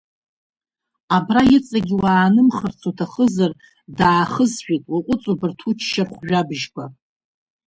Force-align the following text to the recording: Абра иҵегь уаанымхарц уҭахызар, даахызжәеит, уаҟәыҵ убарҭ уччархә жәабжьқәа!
Абра 1.15 1.41
иҵегь 1.55 1.93
уаанымхарц 2.01 2.81
уҭахызар, 2.89 3.51
даахызжәеит, 3.97 4.83
уаҟәыҵ 4.91 5.23
убарҭ 5.31 5.59
уччархә 5.69 6.19
жәабжьқәа! 6.27 6.83